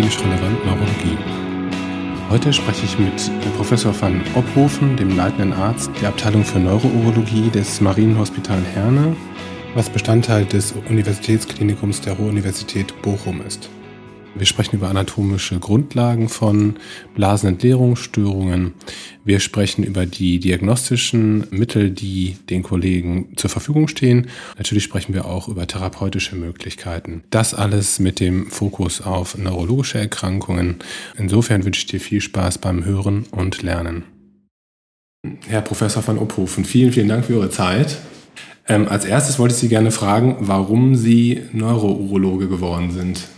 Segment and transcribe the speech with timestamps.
[0.00, 1.18] zu klinisch relevanten Neurologie.
[2.30, 7.80] Heute spreche ich mit Professor van Ophofen, dem leitenden Arzt der Abteilung für Neurourologie des
[7.80, 9.14] Marienhospital Herne,
[9.74, 13.68] was Bestandteil des Universitätsklinikums der Ruhr-Universität Bochum ist.
[14.36, 16.76] Wir sprechen über anatomische Grundlagen von
[17.14, 18.74] Blasenentleerungsstörungen.
[19.24, 24.28] Wir sprechen über die diagnostischen Mittel, die den Kollegen zur Verfügung stehen.
[24.56, 27.24] Natürlich sprechen wir auch über therapeutische Möglichkeiten.
[27.30, 30.76] Das alles mit dem Fokus auf neurologische Erkrankungen.
[31.18, 34.04] Insofern wünsche ich dir viel Spaß beim Hören und Lernen.
[35.48, 37.98] Herr Professor van Ophofen, vielen, vielen Dank für Ihre Zeit.
[38.68, 43.28] Ähm, als erstes wollte ich Sie gerne fragen, warum Sie Neurourologe geworden sind.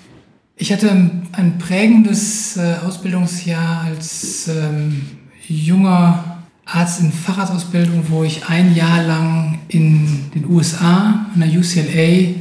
[0.63, 0.93] Ich hatte
[1.33, 5.03] ein prägendes äh, Ausbildungsjahr als ähm,
[5.49, 12.37] junger Arzt in Facharztausbildung, wo ich ein Jahr lang in den USA an der UCLA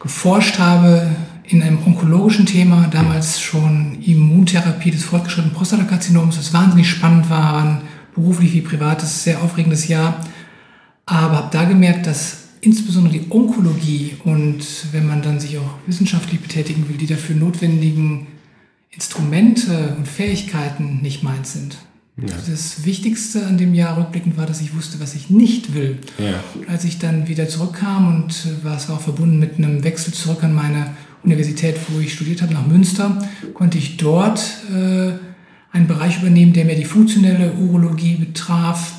[0.00, 1.10] geforscht habe
[1.44, 7.82] in einem onkologischen Thema, damals schon Immuntherapie des fortgeschrittenen Prostatakarzinoms, das wahnsinnig spannend war,
[8.14, 10.20] beruflich wie privates, sehr aufregendes Jahr.
[11.04, 16.40] Aber habe da gemerkt, dass insbesondere die Onkologie und wenn man dann sich auch wissenschaftlich
[16.40, 18.26] betätigen will, die dafür notwendigen
[18.90, 21.78] Instrumente und Fähigkeiten nicht meins sind.
[22.16, 22.34] Ja.
[22.48, 25.98] Das Wichtigste an dem Jahr rückblickend war, dass ich wusste, was ich nicht will.
[26.18, 26.42] Ja.
[26.66, 30.54] als ich dann wieder zurückkam und war es auch verbunden mit einem Wechsel zurück an
[30.54, 33.22] meine Universität, wo ich studiert habe, nach Münster,
[33.54, 35.12] konnte ich dort äh,
[35.72, 38.94] einen Bereich übernehmen, der mehr die funktionelle Urologie betraf,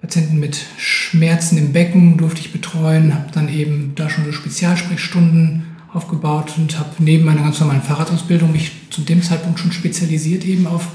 [0.00, 5.64] Patienten mit Schmerzen im Becken durfte ich betreuen, habe dann eben da schon so Spezialsprechstunden
[5.92, 10.66] aufgebaut und habe neben meiner ganz normalen Fahrradausbildung mich zu dem Zeitpunkt schon spezialisiert eben
[10.66, 10.88] auf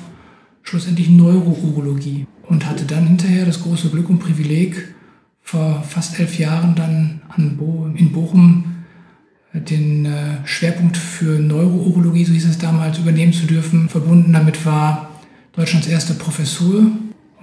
[0.61, 4.93] schlussendlich Neurourologie und hatte dann hinterher das große Glück und Privileg,
[5.41, 8.85] vor fast elf Jahren dann an Bo in Bochum
[9.53, 13.89] äh, den äh, Schwerpunkt für Neurourologie, so hieß es damals, übernehmen zu dürfen.
[13.89, 15.09] Verbunden damit war
[15.51, 16.91] Deutschlands erste Professur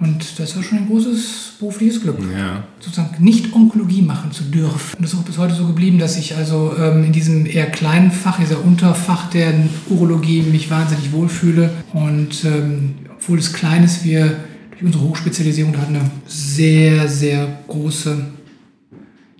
[0.01, 2.63] und das war schon ein großes berufliches Glück, ja.
[2.79, 4.97] sozusagen nicht Onkologie machen zu dürfen.
[4.97, 7.67] Und das ist auch bis heute so geblieben, dass ich also ähm, in diesem eher
[7.67, 9.53] kleinen Fach, dieser Unterfach der
[9.89, 11.69] Urologie, mich wahnsinnig wohlfühle.
[11.93, 14.37] Und ähm, obwohl es klein ist, wir
[14.71, 18.25] durch unsere Hochspezialisierung da eine sehr, sehr große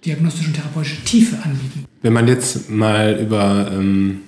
[0.05, 1.85] diagnostische und therapeutische Tiefe anbieten.
[2.03, 4.19] Wenn man jetzt mal über ähm,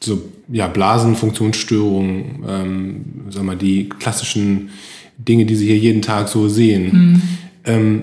[0.00, 4.70] so ja, Blasenfunktionsstörungen, ähm, sagen wir mal, die klassischen
[5.24, 6.84] Dinge, die Sie hier jeden Tag so sehen.
[6.92, 7.22] Mhm.
[7.64, 8.02] Ähm,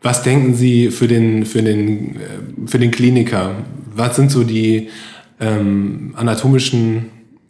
[0.00, 2.18] was denken Sie für den, für den, äh,
[2.66, 3.54] für den Kliniker?
[3.94, 4.88] Was sind so die
[5.40, 7.06] ähm, anatomischen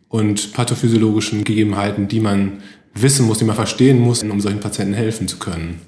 [0.08, 2.58] und pathophysiologischen Gegebenheiten, die man
[2.94, 5.80] wissen muss, die man verstehen muss, um solchen Patienten helfen zu können?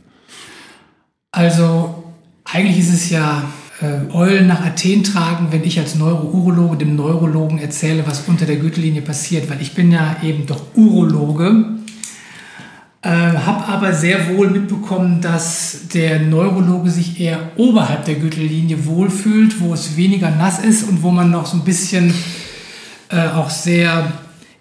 [1.33, 2.05] Also
[2.45, 3.45] eigentlich ist es ja
[3.81, 8.57] äh, Eulen nach Athen tragen, wenn ich als Neurourologe dem Neurologen erzähle, was unter der
[8.57, 11.67] Gürtellinie passiert, weil ich bin ja eben doch Urologe
[13.05, 19.61] äh, habe aber sehr wohl mitbekommen, dass der Neurologe sich eher oberhalb der Gürtellinie wohlfühlt,
[19.61, 22.15] wo es weniger nass ist und wo man noch so ein bisschen
[23.11, 24.11] äh, auch sehr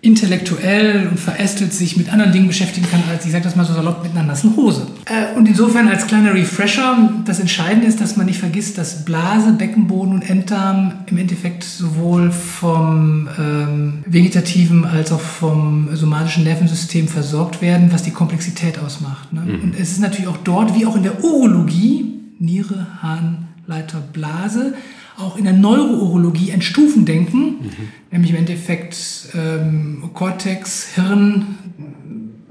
[0.03, 3.74] intellektuell und verästelt sich mit anderen Dingen beschäftigen kann, als ich sage das mal so
[3.74, 4.86] salopp mit einer nassen Hose.
[5.06, 9.53] Äh, und insofern als kleiner Refresher, das Entscheidende ist, dass man nicht vergisst, dass Blase,
[9.53, 17.62] Beckenboden und Enddarm im Endeffekt sowohl vom ähm, vegetativen als auch vom somatischen Nervensystem versorgt
[17.62, 19.31] werden, was die Komplexität ausmacht.
[19.31, 19.40] Ne?
[19.40, 19.64] Mhm.
[19.64, 24.74] Und es ist natürlich auch dort, wie auch in der Urologie, Niere, Harn, Leiter, Blase,
[25.18, 27.72] auch in der Neurourologie ein Stufendenken, mhm.
[28.12, 28.97] nämlich im Endeffekt
[29.35, 31.57] ähm, Cortex, Hirn,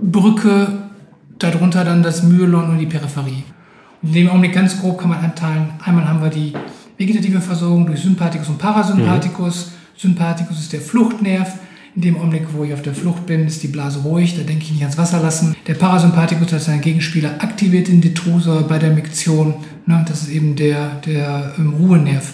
[0.00, 0.90] Brücke,
[1.38, 3.44] darunter dann das Myelon und die Peripherie.
[4.02, 6.52] Und in dem Augenblick ganz grob kann man anteilen, einmal haben wir die
[6.98, 9.66] vegetative Versorgung durch Sympathikus und Parasympathikus.
[9.66, 9.70] Mhm.
[9.96, 11.58] Sympathikus ist der Fluchtnerv.
[11.94, 14.64] In dem Augenblick, wo ich auf der Flucht bin, ist die Blase ruhig, da denke
[14.64, 15.54] ich nicht ans Wasser lassen.
[15.66, 19.56] Der Parasympathikus, das ist ein Gegenspieler, aktiviert den Detrusor bei der Miktion.
[19.84, 22.32] Ne, das ist eben der, der ähm, Ruhenerv.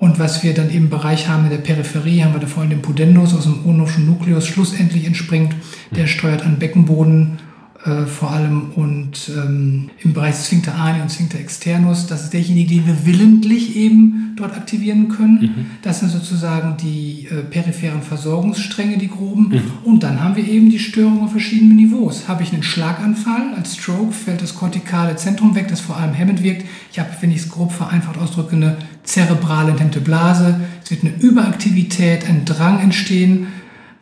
[0.00, 2.80] Und was wir dann im Bereich haben in der Peripherie, haben wir da vorhin den
[2.80, 5.54] Pudendus aus dem onoschen Nukleus schlussendlich entspringt.
[5.94, 7.38] Der steuert an Beckenboden
[7.84, 12.74] äh, vor allem und ähm, im Bereich Sphincter ani und Sphincter externus, das ist derjenige,
[12.74, 15.40] den wir willentlich eben dort aktivieren können.
[15.40, 15.66] Mhm.
[15.82, 19.48] Das sind sozusagen die äh, peripheren Versorgungsstränge, die groben.
[19.48, 19.62] Mhm.
[19.84, 22.28] Und dann haben wir eben die Störungen auf verschiedenen Niveaus.
[22.28, 26.42] Habe ich einen Schlaganfall, als Stroke fällt das kortikale Zentrum weg, das vor allem hemmend
[26.42, 26.64] wirkt.
[26.92, 30.60] Ich habe, wenn ich es grob vereinfacht ausdrücke, eine zerebrale enthemmte Blase.
[30.84, 33.48] Es wird eine Überaktivität, ein Drang entstehen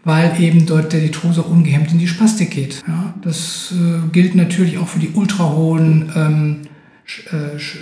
[0.09, 2.83] weil eben dort der Detrusor ungehemmt in die Spastik geht.
[2.89, 6.57] Ja, das äh, gilt natürlich auch für die ultrahohen ähm,
[7.31, 7.37] äh,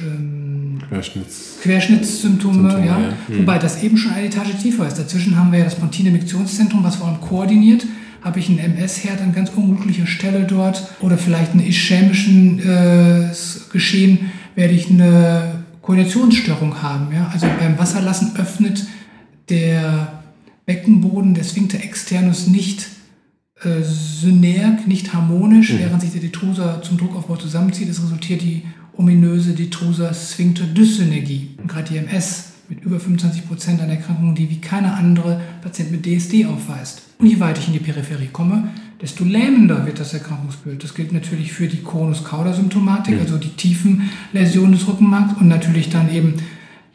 [0.04, 2.98] ähm, Querschnitts Querschnittssymptome, Symptome, ja.
[2.98, 3.12] ja.
[3.28, 3.38] Hm.
[3.38, 4.98] Wobei das eben schon eine Etage tiefer ist.
[4.98, 7.86] Dazwischen haben wir ja das Pontine-Miktionszentrum, was vor allem koordiniert.
[8.22, 13.30] Habe ich einen MS-Herd an ganz unglücklicher Stelle dort oder vielleicht einen ischämischen äh,
[13.72, 17.14] Geschehen, werde ich eine Koordinationsstörung haben.
[17.14, 17.28] Ja?
[17.32, 18.86] Also beim Wasserlassen öffnet
[19.48, 20.22] der
[20.66, 22.88] Beckenboden, der Sphincter externus nicht
[23.62, 25.78] äh, synerg, nicht harmonisch, Mhm.
[25.78, 27.88] während sich der Detrusor zum Druckaufbau zusammenzieht.
[27.88, 28.62] Es resultiert die
[28.96, 31.50] ominöse Detrusor Sphincter Dyssynergie.
[31.58, 35.92] Und gerade die MS mit über 25 Prozent an Erkrankungen, die wie keine andere Patient
[35.92, 37.02] mit DSD aufweist.
[37.18, 38.68] Und je weiter ich in die Peripherie komme,
[39.00, 40.82] desto lähmender wird das Erkrankungsbild.
[40.82, 46.12] Das gilt natürlich für die Konus-Cauda-Symptomatik, also die tiefen Läsionen des Rückenmarks und natürlich dann
[46.12, 46.34] eben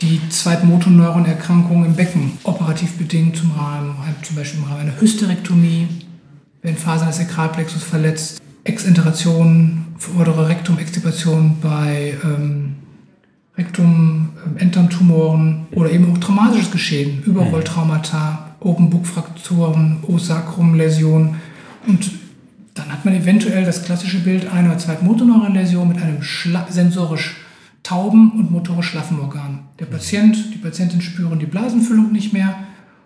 [0.02, 5.88] die Zweitmotoneuronerkrankungen im Becken, operativ bedingt zum, Rahmen, zum Beispiel im Rahmen einer Hysterektomie,
[6.64, 12.76] wenn Fasern des Sakralplexus verletzt, Exenteration, vordere Rektum-Extubation bei ähm,
[13.58, 21.36] Rektum, ähm, oder eben auch traumatisches Geschehen, Überrolltraumata, Open-Book-Frakturen, O-Sacrum-Läsion
[21.88, 22.12] und
[22.74, 27.36] dann hat man eventuell das klassische Bild einer oder Zweitmotorneuronläsion mit einem schla sensorisch
[27.84, 29.60] tauben und motorisch schlaffen Organ.
[29.80, 32.56] Der Patient, die Patientin spüren die Blasenfüllung nicht mehr.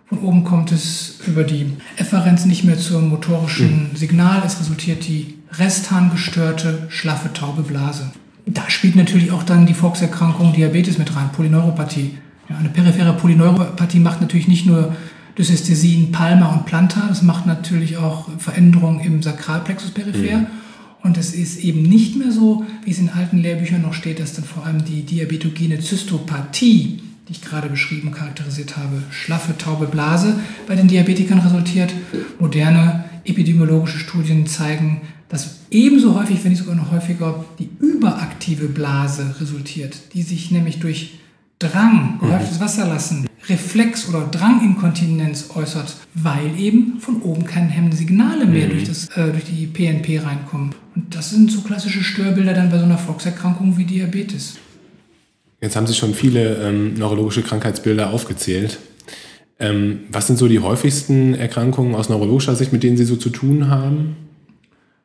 [0.08, 4.42] Von oben kommt es über die Efferenz nicht mehr zum motorischen Signal.
[4.46, 8.12] Es resultiert die restharngestörte, schlaffe, taube Blase.
[8.46, 12.16] Da spielt natürlich auch dann die Volkserkrankung Diabetes mit rein, Polyneuropathie.
[12.48, 14.94] Ja, eine periphere Polyneuropathie macht natürlich nicht nur
[15.38, 20.38] Dysesthesien Palma und Plantar, das macht natürlich auch Veränderungen im Sakralplexus peripher.
[20.38, 20.46] Mhm.
[21.02, 24.32] Und es ist eben nicht mehr so, wie es in alten Lehrbüchern noch steht, dass
[24.32, 30.38] dann vor allem die diabetogene Zystopathie, die ich gerade beschrieben charakterisiert habe, schlaffe, taube Blase
[30.66, 31.92] bei den Diabetikern resultiert.
[32.40, 39.36] Moderne epidemiologische Studien zeigen, dass ebenso häufig, wenn nicht sogar noch häufiger, die überaktive Blase
[39.40, 41.18] resultiert, die sich nämlich durch
[41.58, 48.68] Drang, gehäuftes Wasserlassen, Reflex oder Dranginkontinenz äußert, weil eben von oben keine hemmende Signale mehr
[48.68, 50.74] durch, das, äh, durch die PNP reinkommen.
[50.94, 54.56] Und das sind so klassische Störbilder dann bei so einer Volkserkrankung wie Diabetes.
[55.60, 58.78] Jetzt haben Sie schon viele ähm, neurologische Krankheitsbilder aufgezählt.
[59.58, 63.30] Ähm, was sind so die häufigsten Erkrankungen aus neurologischer Sicht, mit denen Sie so zu
[63.30, 64.16] tun haben?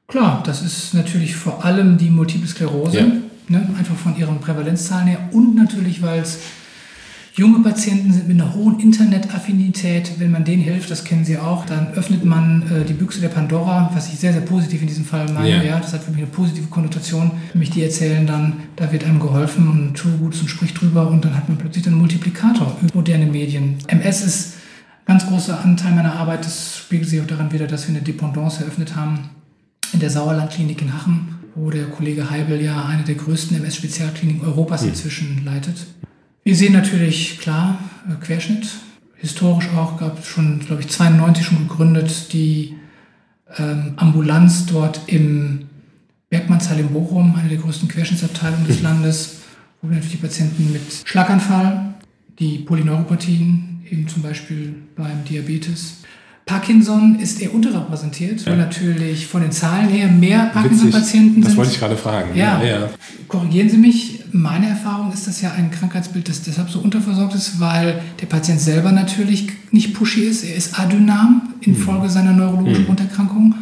[0.08, 3.06] Klar, das ist natürlich vor allem die Multiple Sklerose, Ja.
[3.48, 6.40] ne, einfach von ihren Prävalenzzahlen her und natürlich, weil es
[7.34, 10.20] junge Patienten sind mit einer hohen Internetaffinität.
[10.20, 13.30] Wenn man denen hilft, das kennen Sie auch, dann öffnet man äh, die Büchse der
[13.30, 15.50] Pandora, was ich sehr, sehr positiv in diesem Fall meine.
[15.50, 15.64] Ja.
[15.64, 15.80] Ja.
[15.80, 17.32] das hat für mich eine positive Konnotation.
[17.54, 21.24] Nämlich die erzählen dann, da wird einem geholfen und tu Gutes und spricht drüber und
[21.24, 23.78] dann hat man plötzlich einen Multiplikator über moderne Medien.
[23.88, 24.54] MS ist
[25.06, 26.46] ein ganz großer Anteil meiner Arbeit.
[26.46, 29.30] Das spiegelt sich auch daran wieder, dass wir eine Dependance eröffnet haben
[29.94, 34.84] in der Sauerlandklinik in Hachen, wo der Kollege Heibel ja eine der größten MS-Spezialkliniken Europas
[34.84, 35.86] inzwischen leitet.
[36.44, 37.78] Wir sehen natürlich klar
[38.10, 38.68] äh, Querschnitt.
[39.16, 42.76] Historisch auch gab es schon, glaube ich, 92 schon gegründet, die
[43.58, 45.68] ähm, Ambulanz dort im
[46.30, 49.42] Bergmannsheil in Bochum, eine der größten Querschnittsabteilungen des Landes,
[49.82, 51.94] wo wir natürlich die Patienten mit Schlaganfall,
[52.40, 55.98] die Polyneuropathien, eben zum Beispiel beim Diabetes.
[56.46, 61.58] Parkinson ist eher unterrepräsentiert, weil natürlich von den Zahlen her mehr Parkinson-Patienten Das sind.
[61.58, 62.36] wollte ich gerade fragen.
[62.36, 62.62] Ja.
[62.64, 62.90] ja.
[63.28, 67.60] Korrigieren Sie mich, meine Erfahrung ist, dass ja ein Krankheitsbild, das deshalb so unterversorgt ist,
[67.60, 70.44] weil der Patient selber natürlich nicht pushy ist.
[70.44, 73.56] Er ist adynam infolge seiner neurologischen Grunderkrankung.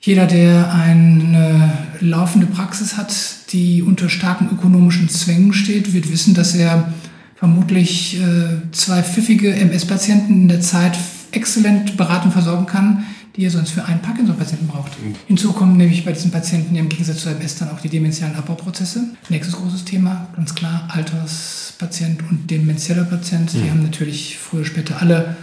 [0.00, 3.14] Jeder, der eine laufende Praxis hat,
[3.52, 6.92] die unter starken ökonomischen Zwängen steht, wird wissen, dass er
[7.36, 10.96] vermutlich äh, zwei pfiffige MS-Patienten in der Zeit
[11.32, 13.04] exzellent beraten versorgen kann,
[13.36, 14.92] die er sonst für einen Parkinson-Patienten braucht.
[15.26, 18.34] Hinzu kommen nämlich bei diesen Patienten ja im Gegensatz zu MS dann auch die dementiellen
[18.34, 19.04] Abbauprozesse.
[19.28, 23.52] Nächstes großes Thema, ganz klar, Alterspatient und demenzieller Patient.
[23.52, 25.36] Die haben natürlich früher später alle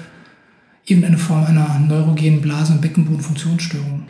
[0.85, 4.03] irgendeine Form einer neurogenen Blase- und Beckenbodenfunktionsstörung.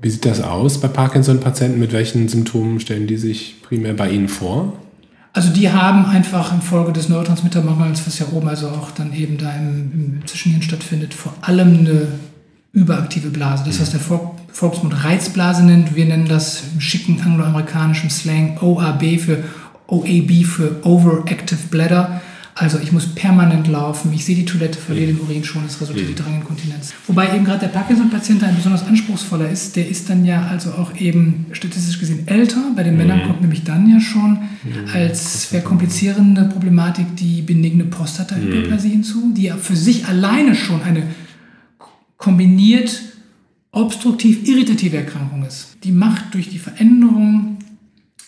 [0.00, 1.78] Wie sieht das aus bei Parkinson-Patienten?
[1.78, 4.78] Mit welchen Symptomen stellen die sich primär bei Ihnen vor?
[5.34, 9.52] Also die haben einfach infolge des Neurotransmittermangels, was ja oben also auch dann eben da
[9.52, 12.06] im, im Zwischenhirn stattfindet, vor allem eine
[12.72, 13.64] überaktive Blase.
[13.66, 19.18] Das, was der Volk, Volksmund Reizblase nennt, wir nennen das im schicken angloamerikanischen Slang OAB
[19.18, 19.42] für
[19.88, 22.20] OAB für Overactive Bladder.
[22.56, 26.10] Also ich muss permanent laufen, ich sehe die Toilette, verliere den Urin schon, es resultiert
[26.10, 26.94] die Dranginkontinenz.
[27.08, 30.94] Wobei eben gerade der Parkinson-Patient ein besonders anspruchsvoller ist, der ist dann ja also auch
[30.96, 32.60] eben statistisch gesehen älter.
[32.76, 34.38] Bei den Männern kommt nämlich dann ja schon
[34.92, 41.02] als verkomplizierende Problematik die benigne Prostatahyperplasie hinzu, die ja für sich alleine schon eine
[42.18, 43.02] kombiniert
[43.72, 45.76] obstruktiv-irritative Erkrankung ist.
[45.82, 47.58] Die macht durch die Veränderung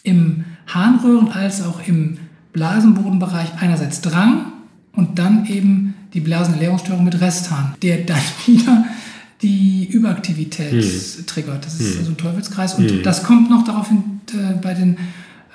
[0.03, 2.19] im Harnröhren als auch im
[2.57, 4.53] Blasenbodenbereich einerseits Drang
[4.93, 8.85] und dann eben die Blasenleerungsstörung mit Resthahn, der dann wieder
[9.43, 11.27] die Überaktivität hm.
[11.27, 11.67] triggert.
[11.67, 11.99] Das ist hm.
[11.99, 12.75] also ein Teufelskreis.
[12.75, 13.03] Und hm.
[13.03, 14.97] das kommt noch daraufhin äh, bei den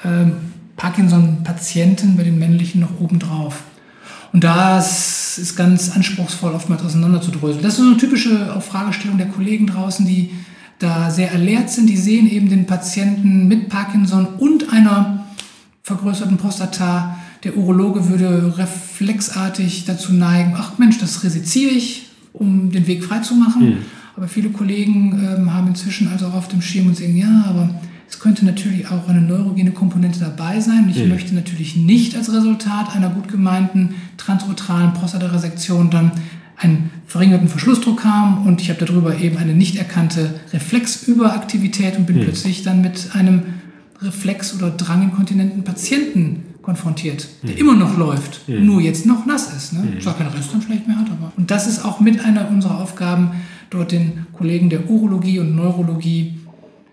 [0.05, 0.33] ähm,
[0.77, 3.63] Parkinson-Patienten, bei den männlichen noch obendrauf.
[4.31, 7.63] Und das ist ganz anspruchsvoll, oftmals auseinanderzudröseln.
[7.63, 10.29] Das ist so eine typische auch Fragestellung der Kollegen draußen, die
[10.77, 11.89] da sehr erlehrt sind.
[11.89, 15.20] Die sehen eben den Patienten mit Parkinson und einer
[15.83, 17.17] vergrößerten Prostata.
[17.43, 23.69] Der Urologe würde reflexartig dazu neigen, ach Mensch, das resiziere ich, um den Weg freizumachen.
[23.69, 23.77] Mhm.
[24.15, 27.69] Aber viele Kollegen ähm, haben inzwischen also auch auf dem Schirm und sagen, ja, aber
[28.09, 30.87] es könnte natürlich auch eine neurogene Komponente dabei sein.
[30.89, 31.09] Ich mhm.
[31.09, 36.11] möchte natürlich nicht als Resultat einer gut gemeinten transuretralen Prostataresektion dann
[36.57, 42.17] einen verringerten Verschlussdruck haben und ich habe darüber eben eine nicht erkannte Reflexüberaktivität und bin
[42.17, 42.23] mhm.
[42.25, 43.41] plötzlich dann mit einem
[44.01, 47.57] Reflex- oder dranginkontinenten Patienten konfrontiert, der mhm.
[47.57, 48.65] immer noch läuft, mhm.
[48.65, 49.73] nur jetzt noch nass ist.
[49.73, 49.79] Ne?
[49.79, 50.01] Mhm.
[50.01, 51.31] Zwar kein Rest schlecht mehr hat, aber.
[51.37, 53.31] Und das ist auch mit einer unserer Aufgaben,
[53.69, 56.37] dort den Kollegen der Urologie und Neurologie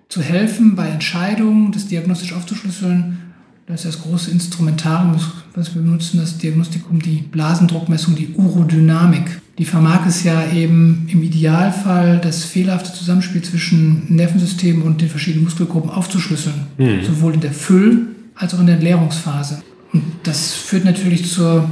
[0.08, 3.18] zu helfen, bei Entscheidungen das diagnostisch aufzuschlüsseln.
[3.66, 5.14] Das ist das große Instrumentarium,
[5.58, 9.40] was wir benutzen, das Diagnostikum, die Blasendruckmessung, die Urodynamik.
[9.58, 15.44] Die vermag es ja eben im Idealfall das fehlerhafte Zusammenspiel zwischen Nervensystem und den verschiedenen
[15.44, 17.02] Muskelgruppen aufzuschlüsseln, mhm.
[17.04, 19.62] sowohl in der Füll- als auch in der Entleerungsphase.
[19.92, 21.68] Und das führt natürlich zur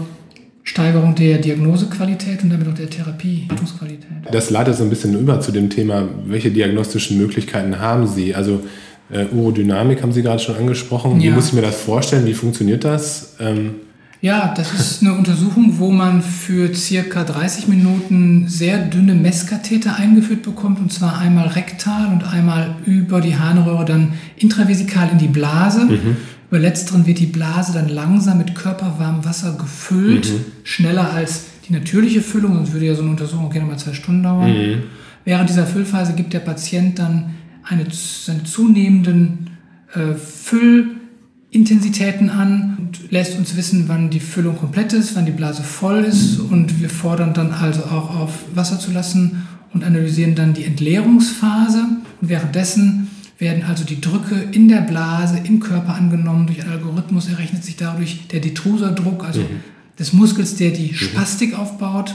[0.64, 4.08] Steigerung der Diagnosequalität und damit auch der Therapiequalität.
[4.32, 8.34] Das leitet so ein bisschen über zu dem Thema, welche diagnostischen Möglichkeiten haben Sie?
[8.34, 8.64] Also
[9.10, 11.20] äh, Urodynamik haben Sie gerade schon angesprochen.
[11.20, 11.30] Ja.
[11.30, 12.26] Wie muss ich mir das vorstellen?
[12.26, 13.36] Wie funktioniert das?
[13.40, 13.76] Ähm
[14.22, 20.42] ja, das ist eine Untersuchung, wo man für circa 30 Minuten sehr dünne Messkatheter eingeführt
[20.42, 25.84] bekommt, und zwar einmal rektal und einmal über die Harnröhre dann intravesikal in die Blase.
[25.84, 26.16] Mhm.
[26.48, 30.44] Über letzteren wird die Blase dann langsam mit körperwarmem Wasser gefüllt, mhm.
[30.64, 34.22] schneller als die natürliche Füllung, sonst würde ja so eine Untersuchung gerne mal zwei Stunden
[34.22, 34.50] dauern.
[34.50, 34.82] Mhm.
[35.24, 37.34] Während dieser Füllphase gibt der Patient dann
[37.66, 39.50] eine, seine zunehmenden
[39.94, 45.62] äh, Füllintensitäten an und lässt uns wissen, wann die Füllung komplett ist, wann die Blase
[45.62, 50.54] voll ist und wir fordern dann also auch auf Wasser zu lassen und analysieren dann
[50.54, 51.84] die Entleerungsphase
[52.20, 53.08] und währenddessen
[53.38, 56.46] werden also die Drücke in der Blase im Körper angenommen.
[56.46, 59.60] Durch einen Algorithmus errechnet sich dadurch der Detrusordruck, also mhm.
[59.98, 60.94] des Muskels, der die mhm.
[60.94, 62.14] Spastik aufbaut.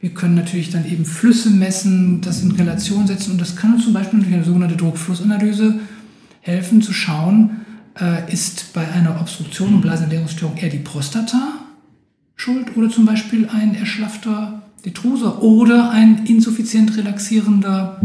[0.00, 3.84] Wir können natürlich dann eben Flüsse messen, das in Relation setzen und das kann uns
[3.84, 5.80] zum Beispiel durch eine sogenannte Druckflussanalyse
[6.40, 7.60] helfen zu schauen,
[8.00, 11.60] äh, ist bei einer Obstruktion und Blasenentleerungsstörung eher die Prostata
[12.36, 18.00] schuld oder zum Beispiel ein erschlaffter Detrusor oder ein insuffizient relaxierender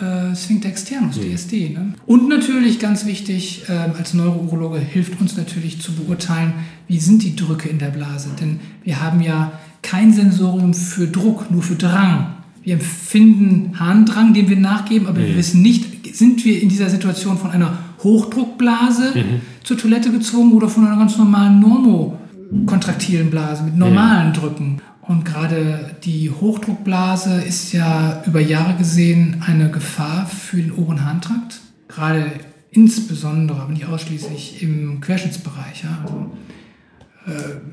[0.00, 1.34] äh, Sphincter externus, mhm.
[1.34, 1.68] DSD.
[1.70, 1.94] Ne?
[2.06, 6.54] Und natürlich ganz wichtig, äh, als Neurourologe hilft uns natürlich zu beurteilen,
[6.88, 8.30] wie sind die Drücke in der Blase.
[8.40, 12.34] Denn wir haben ja kein Sensorium für Druck, nur für Drang.
[12.62, 15.26] Wir empfinden Harndrang, den wir nachgeben, aber mhm.
[15.26, 19.40] wir wissen nicht, sind wir in dieser Situation von einer Hochdruckblase mhm.
[19.62, 24.34] zur Toilette gezwungen oder von einer ganz normalen normokontraktilen Blase mit normalen mhm.
[24.34, 24.82] Drücken.
[25.02, 31.60] Und gerade die Hochdruckblase ist ja über Jahre gesehen eine Gefahr für den Ohrenharntrakt.
[31.88, 32.32] Gerade
[32.70, 35.82] insbesondere, aber nicht ausschließlich im Querschnittsbereich.
[35.82, 35.98] Ja.
[36.04, 36.30] Also,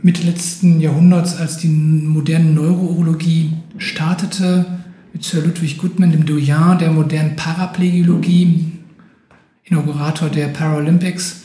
[0.03, 4.65] Mitte letzten Jahrhunderts, als die moderne Neurourologie startete,
[5.13, 8.71] mit Sir Ludwig Goodman, dem Doyen der modernen Paraplegiologie,
[9.63, 11.41] Inaugurator der Paralympics,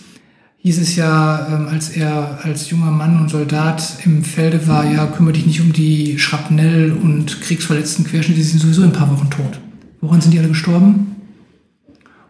[0.59, 5.07] hieß es ja, ähm, als er als junger Mann und Soldat im Felde war, ja,
[5.07, 9.11] kümmere dich nicht um die Schrapnell- und kriegsverletzten Querschnitte, die sind sowieso in ein paar
[9.11, 9.61] Wochen tot.
[10.01, 11.17] Woran sind die alle gestorben?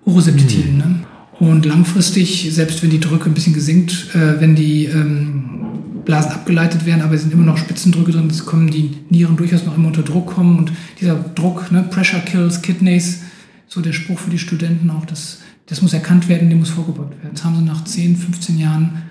[0.04, 0.75] Uroseptitiden.
[0.75, 0.78] Mhm.
[0.78, 1.03] Ne?
[1.40, 6.86] Und langfristig, selbst wenn die Drücke ein bisschen gesinkt, äh, wenn die ähm, Blasen abgeleitet
[6.86, 9.88] werden, aber es sind immer noch Spitzendrücke drin, es kommen die Nieren durchaus noch immer
[9.88, 13.22] unter Druck kommen und dieser Druck, ne, Pressure kills kidneys,
[13.66, 17.12] so der Spruch für die Studenten auch, das das muss erkannt werden, dem muss vorgebeugt
[17.12, 17.30] werden.
[17.30, 19.02] Jetzt haben sie nach 10, 15 Jahren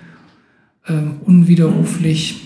[0.88, 2.42] ähm, unwiderruflich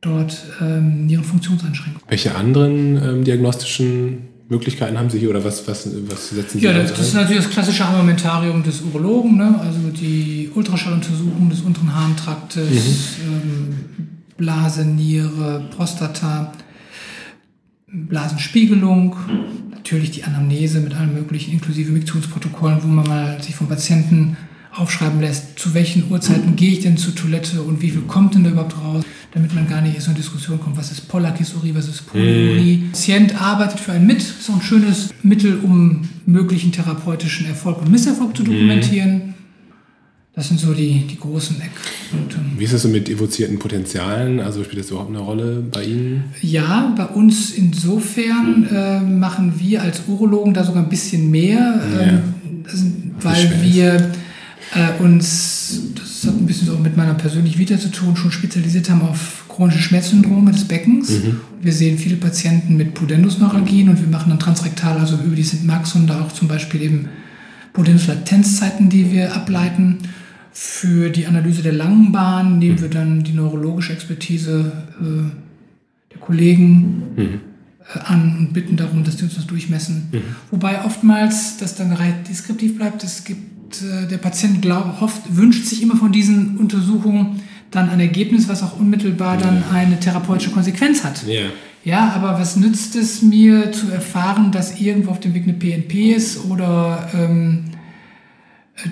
[0.00, 2.06] dort ähm, ihre Funktionseinschränkungen.
[2.08, 6.72] Welche anderen ähm, diagnostischen Möglichkeiten haben Sie hier oder was, was, was setzen Sie Ja,
[6.72, 9.58] das, das ist natürlich das klassische Armamentarium des Urologen, ne?
[9.60, 13.32] also die Ultraschalluntersuchung des unteren Harntraktes, mhm.
[13.32, 13.74] ähm,
[14.36, 16.52] Blase, Niere, Prostata,
[17.86, 19.16] Blasenspiegelung,
[19.70, 24.36] natürlich die Anamnese mit allen möglichen, inklusive Miktionsprotokollen, wo man mal sich vom Patienten
[24.74, 28.44] aufschreiben lässt, zu welchen Uhrzeiten gehe ich denn zur Toilette und wie viel kommt denn
[28.44, 31.74] da überhaupt raus, damit man gar nicht in so eine Diskussion kommt, was ist Polakisurie,
[31.74, 32.76] was ist Polyurie.
[32.76, 32.92] Mhm.
[32.92, 37.90] Patient arbeitet für einen mit, ist auch ein schönes Mittel, um möglichen therapeutischen Erfolg und
[37.90, 39.12] Misserfolg zu dokumentieren.
[39.12, 39.32] Mhm.
[40.34, 42.38] Das sind so die, die großen Eckpunkte.
[42.56, 44.40] Wie ist es so mit evozierten Potenzialen?
[44.40, 46.24] Also spielt das überhaupt eine Rolle bei Ihnen?
[46.40, 52.02] Ja, bei uns insofern äh, machen wir als Urologen da sogar ein bisschen mehr, ja.
[52.02, 54.10] ähm, weil wir
[54.74, 55.82] äh, uns,
[56.22, 59.44] das hat ein bisschen so mit meiner persönlichen Vita zu tun, schon spezialisiert haben auf
[59.48, 61.10] chronische Schmerzsyndrome des Beckens.
[61.10, 61.40] Mhm.
[61.60, 65.66] Wir sehen viele Patienten mit Pudendusneuralgien und wir machen dann transrektal, also über die sind
[65.66, 67.08] Max und da auch zum Beispiel eben
[67.72, 69.98] Pudendus-Latenzzeiten, die wir ableiten.
[70.52, 77.02] Für die Analyse der langen Bahn nehmen wir dann die neurologische Expertise äh, der Kollegen
[77.16, 77.40] mhm.
[77.94, 80.08] äh, an und bitten darum, dass die uns das durchmessen.
[80.12, 80.20] Mhm.
[80.50, 83.02] Wobei oftmals das dann rein deskriptiv bleibt.
[83.02, 88.00] Es gibt, äh, der Patient glaubt, hofft, wünscht sich immer von diesen Untersuchungen dann ein
[88.00, 91.26] Ergebnis, was auch unmittelbar dann eine therapeutische Konsequenz hat.
[91.26, 91.46] Ja.
[91.84, 96.12] Ja, aber was nützt es mir zu erfahren, dass irgendwo auf dem Weg eine PNP
[96.14, 97.64] ist oder ähm,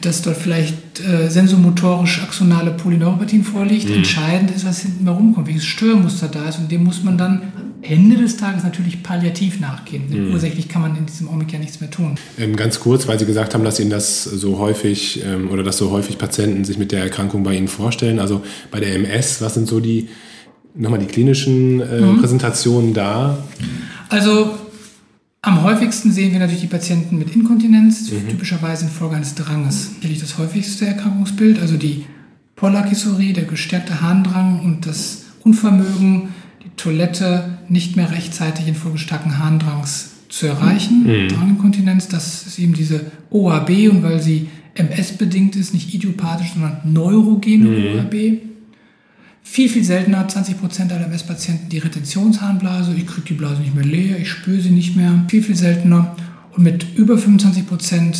[0.00, 3.88] dass dort vielleicht äh, sensomotorisch axonale Polyneuropathien vorliegt.
[3.88, 3.96] Mhm.
[3.96, 6.58] Entscheidend ist, was hinten herumkommt, welches Störmuster da ist.
[6.58, 10.04] Und dem muss man dann Ende des Tages natürlich palliativ nachgehen.
[10.08, 10.34] Mhm.
[10.34, 12.16] Ursächlich kann man in diesem Augenblick ja nichts mehr tun.
[12.38, 15.78] Ähm, ganz kurz, weil Sie gesagt haben, dass Ihnen das so häufig ähm, oder dass
[15.78, 18.18] so häufig Patienten sich mit der Erkrankung bei Ihnen vorstellen.
[18.18, 20.08] Also bei der MS, was sind so die
[20.74, 22.20] nochmal die klinischen äh, mhm.
[22.20, 23.38] Präsentationen da?
[24.08, 24.50] Also
[25.42, 28.28] am häufigsten sehen wir natürlich die Patienten mit Inkontinenz, mhm.
[28.28, 29.92] typischerweise infolge eines Dranges.
[29.94, 32.04] Natürlich das häufigste Erkrankungsbild, also die
[32.56, 36.28] Polakisurie, der gestärkte Harndrang und das Unvermögen,
[36.62, 41.04] die Toilette nicht mehr rechtzeitig infolge starken Harndrangs zu erreichen.
[41.04, 41.28] Mhm.
[41.28, 47.66] Dranginkontinenz, das ist eben diese OAB und weil sie MS-bedingt ist, nicht idiopathisch, sondern neurogene
[47.66, 47.98] mhm.
[47.98, 48.49] OAB.
[49.52, 52.94] Viel, viel seltener, 20% aller MS-Patienten die Retentionsharnblase.
[52.94, 55.24] Ich kriege die Blase nicht mehr leer, ich spüre sie nicht mehr.
[55.26, 56.14] Viel, viel seltener.
[56.52, 58.16] Und mit über 25%,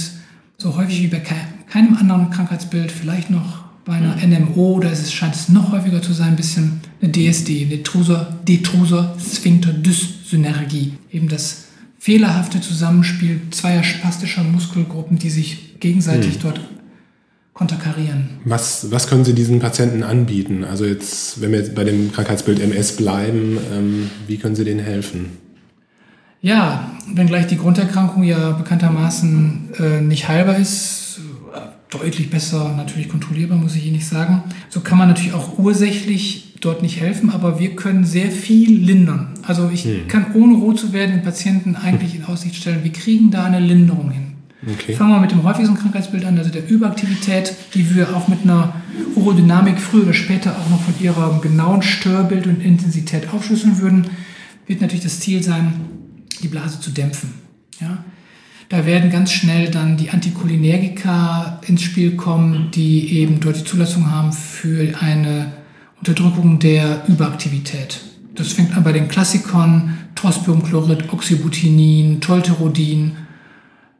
[0.59, 5.12] so häufig wie bei keinem anderen Krankheitsbild, vielleicht noch bei einer NMO, da ist es,
[5.12, 10.94] scheint es noch häufiger zu sein, ein bisschen eine DSD, Detruser, Detruser Sphincter Dyssynergie.
[11.12, 11.66] Eben das
[12.00, 16.40] fehlerhafte Zusammenspiel zweier spastischer Muskelgruppen, die sich gegenseitig hm.
[16.42, 16.61] dort
[17.61, 18.31] konterkarieren.
[18.46, 20.64] Was, was können Sie diesen Patienten anbieten?
[20.64, 24.81] Also jetzt, wenn wir jetzt bei dem Krankheitsbild MS bleiben, ähm, wie können Sie denen
[24.81, 25.27] helfen?
[26.40, 31.20] Ja, wenngleich die Grunderkrankung ja bekanntermaßen äh, nicht heilbar ist,
[31.90, 34.42] deutlich besser natürlich kontrollierbar, muss ich Ihnen nicht sagen.
[34.70, 39.35] So kann man natürlich auch ursächlich dort nicht helfen, aber wir können sehr viel lindern.
[39.42, 40.09] Also ich hm.
[40.09, 43.61] kann ohne rot zu werden den Patienten eigentlich in Aussicht stellen, wir kriegen da eine
[43.61, 44.29] Linderung hin.
[44.66, 44.94] Okay.
[44.94, 48.75] Fangen wir mit dem häufigsten Krankheitsbild an, also der Überaktivität, die wir auch mit einer
[49.14, 54.11] Urodynamik früher oder später auch noch von ihrem genauen Störbild und Intensität aufschlüsseln würden,
[54.66, 55.73] wird natürlich das Ziel sein,
[56.42, 57.33] die Blase zu dämpfen.
[57.81, 58.05] Ja?
[58.68, 64.11] Da werden ganz schnell dann die Anticholinergika ins Spiel kommen, die eben dort die Zulassung
[64.11, 65.53] haben für eine
[65.99, 68.01] Unterdrückung der Überaktivität.
[68.35, 73.16] Das fängt an bei den Klassikern, Trospiumchlorid, Oxybutinin, Tolterodin,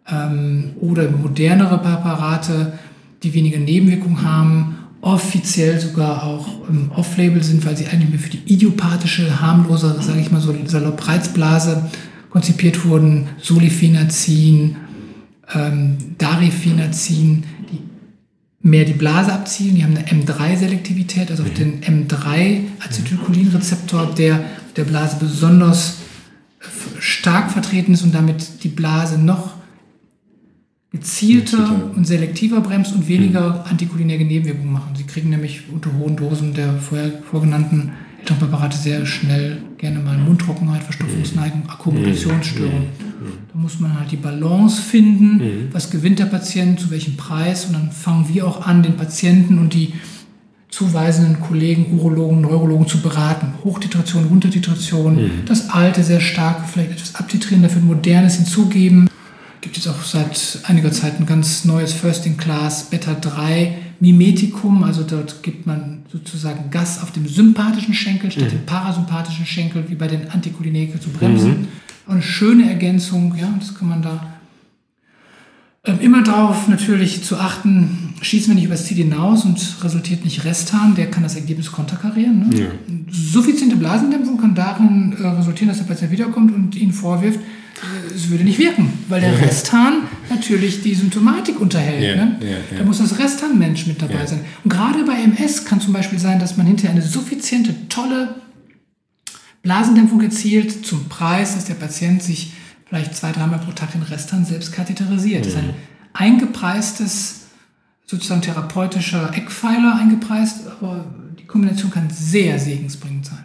[0.09, 2.79] ähm, oder modernere Präparate,
[3.23, 8.31] die weniger Nebenwirkungen haben, offiziell sogar auch ähm, off-label sind, weil sie eigentlich mehr für
[8.31, 11.91] die idiopathische, harmlose, sage ich mal so, salopp Reizblase
[12.29, 13.29] konzipiert wurden.
[13.39, 14.77] Solifenazin,
[15.55, 17.81] ähm, Darifenazin, die
[18.63, 19.77] mehr die Blase abzielen.
[19.77, 24.45] Die haben eine M3-Selektivität, also auf den M3-Acetylcholinrezeptor, der
[24.77, 25.97] der Blase besonders
[26.99, 29.55] stark vertreten ist und damit die Blase noch
[30.93, 33.71] gezielter und selektiver bremst und weniger mhm.
[33.71, 34.95] antikulinäre Nebenwirkungen machen.
[34.97, 40.83] Sie kriegen nämlich unter hohen Dosen der vorher vorgenannten Elternpräparate sehr schnell gerne mal Mundtrockenheit,
[40.83, 41.71] Verstopfungsneigung, mhm.
[41.71, 42.81] Akkumulationsstörung.
[42.81, 43.33] Mhm.
[43.53, 45.69] Da muss man halt die Balance finden, mhm.
[45.73, 49.59] was gewinnt der Patient, zu welchem Preis und dann fangen wir auch an, den Patienten
[49.59, 49.93] und die
[50.71, 53.55] zuweisenden Kollegen, Urologen, Neurologen zu beraten.
[53.65, 55.31] Hochtitration, Runtertitration, mhm.
[55.47, 59.09] das alte, sehr starke, vielleicht etwas abtitrieren, dafür modernes hinzugeben
[59.61, 64.83] gibt es auch seit einiger Zeit ein ganz neues First-in-Class Beta 3 Mimetikum.
[64.83, 68.51] Also dort gibt man sozusagen Gas auf dem sympathischen Schenkel statt mhm.
[68.51, 71.51] dem parasympathischen Schenkel, wie bei den Anticholinerika zu bremsen.
[71.51, 71.69] Mhm.
[72.07, 74.41] eine schöne Ergänzung, ja, das kann man da
[75.83, 80.45] ähm, immer darauf natürlich zu achten, schießen wir nicht übers Ziel hinaus und resultiert nicht
[80.45, 82.51] Resthahn, der kann das Ergebnis konterkarieren.
[82.51, 82.61] Ne?
[82.61, 82.67] Ja.
[83.11, 87.41] Suffiziente Blasendämpfung kann darin äh, resultieren, dass der Patient wiederkommt und Ihnen vorwirft,
[88.15, 92.03] es würde nicht wirken, weil der Resthahn natürlich die Symptomatik unterhält.
[92.03, 92.37] Yeah, ne?
[92.41, 92.79] yeah, yeah.
[92.79, 94.41] Da muss das Resthahn-Mensch mit dabei sein.
[94.65, 98.37] Und gerade bei MS kann zum Beispiel sein, dass man hinterher eine suffiziente, tolle
[99.63, 102.53] Blasendämpfung erzielt zum Preis, dass der Patient sich
[102.87, 105.47] vielleicht zwei, dreimal pro Tag den Resthahn selbst katheterisiert.
[105.47, 105.75] Das ist ein
[106.13, 107.41] eingepreistes
[108.05, 111.07] sozusagen therapeutischer Eckpfeiler eingepreist, aber
[111.39, 113.45] die Kombination kann sehr segensbringend sein.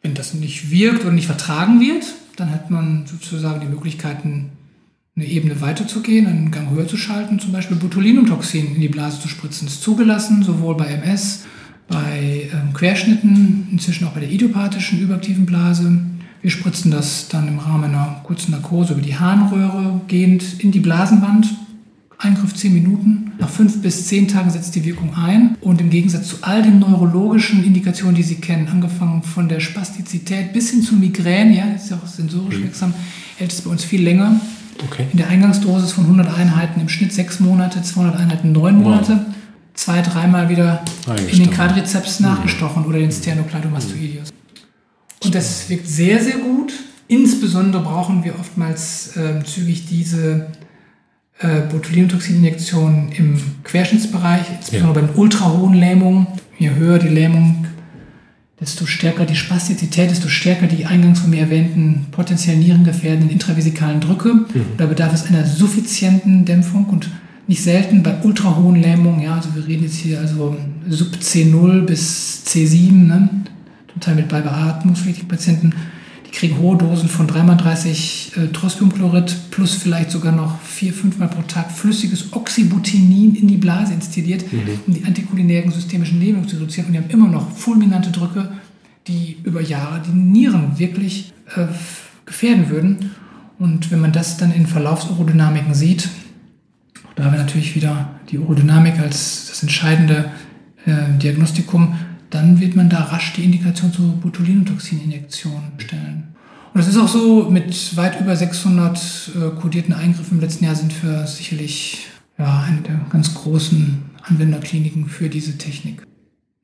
[0.00, 2.06] Wenn das nicht wirkt oder nicht vertragen wird,
[2.38, 4.50] dann hat man sozusagen die Möglichkeiten,
[5.16, 9.26] eine Ebene weiterzugehen, einen Gang höher zu schalten, zum Beispiel Botulinumtoxin in die Blase zu
[9.26, 9.66] spritzen.
[9.66, 11.44] Das ist zugelassen, sowohl bei MS,
[11.88, 16.00] bei ähm, Querschnitten, inzwischen auch bei der idiopathischen überaktiven Blase.
[16.40, 20.78] Wir spritzen das dann im Rahmen einer kurzen Narkose über die Harnröhre gehend in die
[20.78, 21.48] Blasenwand.
[22.18, 23.32] Eingriff 10 Minuten.
[23.38, 25.56] Nach 5 bis 10 Tagen setzt die Wirkung ein.
[25.60, 30.52] Und im Gegensatz zu all den neurologischen Indikationen, die Sie kennen, angefangen von der Spastizität
[30.52, 32.64] bis hin zu Migräne, ja, ist ja auch sensorisch mhm.
[32.64, 32.94] wirksam,
[33.36, 34.40] hält es bei uns viel länger.
[34.84, 35.06] Okay.
[35.12, 39.12] In der Eingangsdosis von 100 Einheiten im Schnitt 6 Monate, 200 Einheiten 9 Monate.
[39.12, 39.34] Wow.
[39.74, 40.82] Zwei, dreimal wieder
[41.30, 42.26] in den Quadrizeps mhm.
[42.26, 44.30] nachgestochen oder den Sternocleidomastoideus.
[45.22, 46.72] Und das wirkt sehr, sehr gut.
[47.06, 50.48] Insbesondere brauchen wir oftmals äh, zügig diese
[51.38, 55.06] äh, Botulinumtoxininjektion im Querschnittsbereich, insbesondere ja.
[55.06, 56.26] bei den ultrahohen Lähmungen.
[56.58, 57.66] Je höher die Lähmung,
[58.60, 64.34] desto stärker die Spastizität, desto stärker die eingangs von mir erwähnten potenziell nierengefährdenden intravesikalen Drücke.
[64.34, 64.48] Mhm.
[64.76, 67.08] Da bedarf es einer suffizienten Dämpfung und
[67.46, 70.56] nicht selten bei ultrahohen Lähmungen, ja, also wir reden jetzt hier also
[70.88, 73.30] sub C0 bis C7, ne,
[73.90, 75.72] zum Teil mit beibeatmungspflichtigen Patienten,
[76.28, 81.42] die kriegen hohe Dosen von 3x30 äh, Trospiumchlorid plus vielleicht sogar noch vier, fünfmal pro
[81.42, 84.80] Tag flüssiges Oxybutinin in die Blase instilliert, mhm.
[84.86, 86.88] um die antikulinären systemischen Lähmungen zu reduzieren.
[86.88, 88.50] Und die haben immer noch fulminante Drücke,
[89.06, 91.66] die über Jahre die Nieren wirklich äh,
[92.26, 93.10] gefährden würden.
[93.58, 96.08] Und wenn man das dann in Verlaufsurodynamiken sieht,
[97.16, 100.30] da haben wir natürlich wieder die Urodynamik als das entscheidende
[100.86, 101.96] äh, Diagnostikum,
[102.30, 106.34] dann wird man da rasch die Indikation zur Botulinumtoxininjektion stellen.
[106.74, 108.98] Und das ist auch so, mit weit über 600
[109.34, 112.06] äh, kodierten Eingriffen im letzten Jahr sind wir sicherlich
[112.38, 116.02] ja, eine der ganz großen Anwenderkliniken für diese Technik.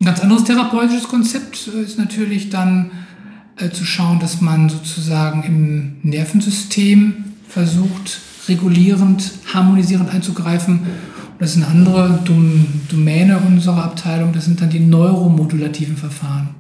[0.01, 2.91] Ein ganz anderes therapeutisches Konzept äh, ist natürlich dann
[3.57, 10.81] äh, zu schauen, dass man sozusagen im Nervensystem versucht, regulierend, harmonisierend einzugreifen.
[11.45, 12.21] Das ist eine andere
[12.89, 16.55] Domäne unserer Abteilung, das sind dann die neuromodulativen Verfahren.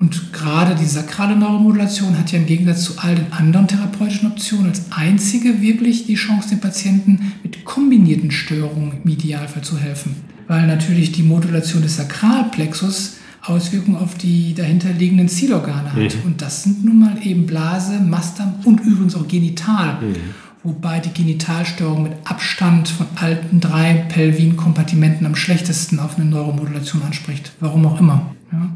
[0.00, 4.70] Und gerade die sakrale Neuromodulation hat ja im Gegensatz zu all den anderen therapeutischen Optionen
[4.70, 10.16] als einzige wirklich die Chance, den Patienten mit kombinierten Störungen im Idealfall zu helfen.
[10.48, 16.16] Weil natürlich die Modulation des Sakralplexus Auswirkungen auf die dahinterliegenden Zielorgane hat.
[16.16, 16.22] Mhm.
[16.24, 19.98] Und das sind nun mal eben Blase, Mastam und übrigens auch Genital.
[20.00, 20.16] Mhm
[20.62, 27.52] wobei die Genitalstörung mit Abstand von alten drei Pelvin-Kompartimenten am schlechtesten auf eine Neuromodulation anspricht.
[27.60, 28.34] Warum auch immer.
[28.52, 28.70] Ja.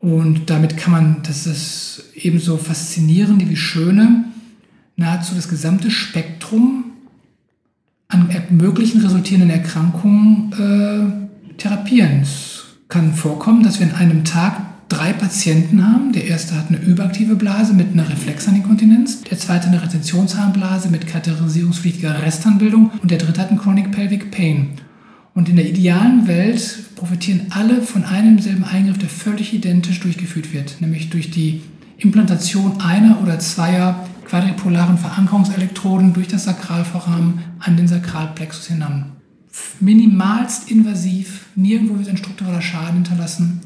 [0.00, 4.24] Und damit kann man, das ist ebenso faszinierend wie schöne,
[4.96, 6.84] nahezu das gesamte Spektrum
[8.08, 12.20] an möglichen resultierenden Erkrankungen äh, therapieren.
[12.20, 16.12] Es kann vorkommen, dass wir in einem Tag drei Patienten haben.
[16.12, 22.22] Der erste hat eine überaktive Blase mit einer Reflexaninkontinenz, der zweite eine Retentionsharnblase mit katheterisierungspflichtiger
[22.22, 24.68] Restanbildung und der dritte hat einen Chronic Pelvic Pain.
[25.34, 30.52] Und in der idealen Welt profitieren alle von einem selben Eingriff, der völlig identisch durchgeführt
[30.52, 31.62] wird, nämlich durch die
[31.98, 39.12] Implantation einer oder zweier quadripolaren Verankerungselektroden durch das Sakralvorrahmen an den Sakralplexus hinan.
[39.80, 43.60] Minimalst invasiv, nirgendwo wird ein struktureller Schaden hinterlassen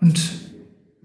[0.00, 0.47] und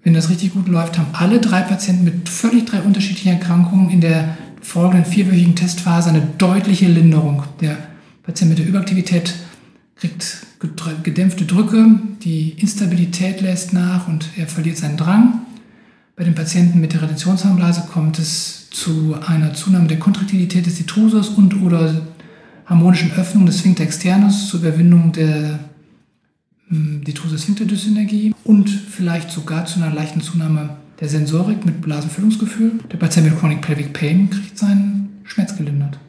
[0.03, 4.01] wenn das richtig gut läuft, haben alle drei Patienten mit völlig drei unterschiedlichen Erkrankungen in
[4.01, 7.43] der folgenden vierwöchigen Testphase eine deutliche Linderung.
[7.61, 7.77] Der
[8.23, 9.33] Patient mit der Überaktivität
[9.95, 10.45] kriegt
[11.03, 15.41] gedämpfte Drücke, die Instabilität lässt nach und er verliert seinen Drang.
[16.15, 21.29] Bei den Patienten mit der Retentionsharnblase kommt es zu einer Zunahme der Kontraktilität des Detrusors
[21.29, 22.01] und oder
[22.65, 25.59] harmonischen Öffnung des Sphincter externus zur Überwindung der
[26.69, 32.73] Detrusor-Sphincter-Dysynergie und vielleicht sogar zu einer leichten Zunahme der Sensorik mit Blasenfüllungsgefühl.
[32.91, 35.99] Der Patient mit Chronic Pelvic Pain kriegt seinen Schmerz gelindert.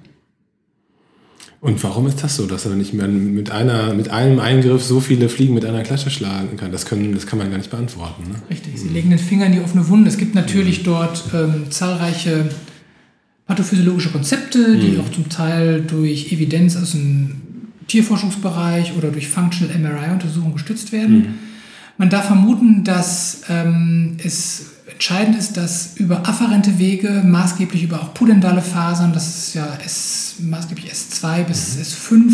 [1.60, 5.00] Und warum ist das so, dass er nicht mehr mit, einer, mit einem Eingriff so
[5.00, 6.70] viele Fliegen mit einer Klatsche schlagen kann?
[6.70, 8.24] Das, können, das kann man gar nicht beantworten.
[8.24, 8.34] Ne?
[8.50, 8.92] Richtig, sie mhm.
[8.92, 10.10] legen den Finger in die offene Wunde.
[10.10, 10.84] Es gibt natürlich mhm.
[10.84, 12.50] dort ähm, zahlreiche
[13.46, 15.00] pathophysiologische Konzepte, die mhm.
[15.00, 17.43] auch zum Teil durch Evidenz aus dem
[17.86, 21.16] Tierforschungsbereich oder durch Functional MRI-Untersuchungen gestützt werden.
[21.16, 21.34] Mhm.
[21.96, 28.14] Man darf vermuten, dass ähm, es entscheidend ist, dass über afferente Wege, maßgeblich über auch
[28.14, 31.82] pudendale Fasern, das ist ja S, maßgeblich S2 bis mhm.
[31.82, 32.32] S5,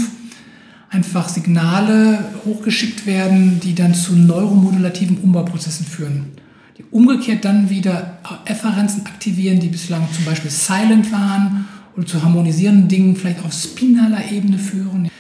[0.90, 6.32] einfach Signale hochgeschickt werden, die dann zu neuromodulativen Umbauprozessen führen.
[6.78, 12.88] Die umgekehrt dann wieder Efferenzen aktivieren, die bislang zum Beispiel silent waren oder zu harmonisierenden
[12.88, 15.10] Dingen vielleicht auf spinaler Ebene führen.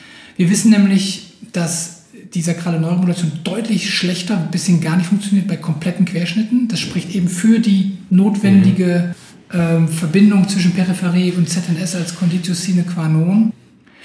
[0.40, 5.58] Wir wissen nämlich, dass die sakrale Neuromodulation deutlich schlechter bis hin gar nicht funktioniert bei
[5.58, 6.66] kompletten Querschnitten.
[6.66, 9.14] Das spricht eben für die notwendige
[9.52, 13.52] ähm, Verbindung zwischen Peripherie und ZNS als Conditio sine qua non.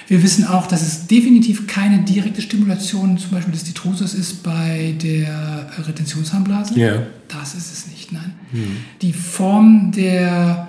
[0.10, 4.94] Wir wissen auch, dass es definitiv keine direkte Stimulation zum Beispiel des Detrusors ist bei
[5.02, 6.78] der Retentionsharnblase.
[6.78, 7.04] Ja.
[7.30, 8.34] Das ist es nicht, nein.
[8.52, 8.76] Mhm.
[9.02, 10.68] Die Form der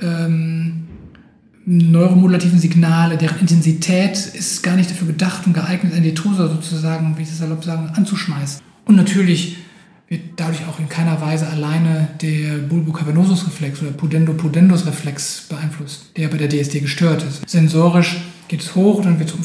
[0.00, 0.81] ähm,
[1.64, 7.22] neuromodulativen Signale, deren Intensität ist gar nicht dafür gedacht und geeignet, einen Detrusor sozusagen, wie
[7.22, 8.60] ich das salopp sagen, anzuschmeißen.
[8.84, 9.58] Und natürlich
[10.08, 16.48] wird dadurch auch in keiner Weise alleine der Bulbocavernosus-Reflex oder Pudendo-Pudendus-Reflex beeinflusst, der bei der
[16.48, 17.48] DSD gestört ist.
[17.48, 19.36] Sensorisch geht es hoch, dann wird es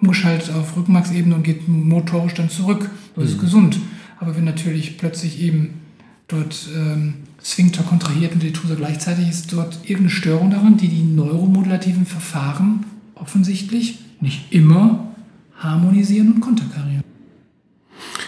[0.00, 2.90] umgeschaltet auf Rückenmarksebene und geht motorisch dann zurück.
[3.14, 3.30] Das mhm.
[3.30, 3.80] ist gesund.
[4.20, 5.80] Aber wenn natürlich plötzlich eben
[6.26, 7.14] dort ähm,
[7.50, 12.84] Sphincter kontrahiert und Detrusor gleichzeitig ist dort irgendeine Störung daran, die die neuromodulativen Verfahren
[13.14, 15.14] offensichtlich nicht immer
[15.58, 17.02] harmonisieren und konterkarieren.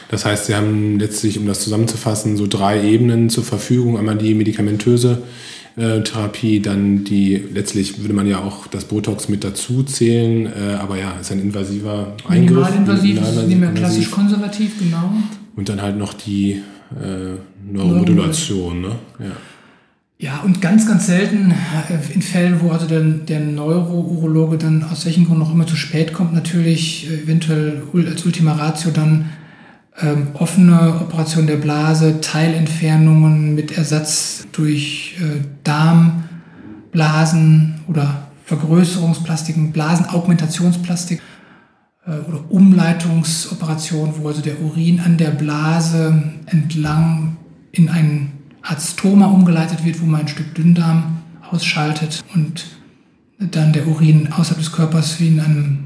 [0.08, 3.96] Das heißt, Sie haben letztlich, um das zusammenzufassen, so drei Ebenen zur Verfügung.
[3.96, 5.22] Einmal die medikamentöse
[5.76, 10.74] äh, Therapie, dann die, letztlich würde man ja auch das Botox mit dazu zählen, äh,
[10.80, 12.56] aber ja, ist ein invasiver Eingriff.
[12.56, 15.12] Minimalinvasiv, das nehmen wir klassisch konservativ, genau.
[15.54, 16.62] Und dann halt noch die
[17.00, 17.36] äh,
[17.72, 18.98] Neuromodulation, ne?
[19.18, 19.36] Ja.
[20.22, 25.06] Ja, und ganz, ganz selten äh, in Fällen, wo also der, der Neurourologe dann aus
[25.06, 29.30] welchen Gründen noch immer zu spät kommt, natürlich äh, eventuell als Ultima Ratio dann
[30.02, 36.20] ähm, offene Operation der Blase, Teilentfernungen mit Ersatz durch äh, Darmblasen
[37.88, 41.22] oder Vergrößerungsplastiken, Blasenaugmentationsplastik
[42.06, 47.38] äh, oder Umleitungsoperationen, wo also der Urin an der Blase entlang
[47.72, 51.18] in ein Art Stoma umgeleitet wird, wo man ein Stück Dünndarm
[51.50, 52.66] ausschaltet und
[53.38, 55.78] dann der Urin außerhalb des Körpers wie in einem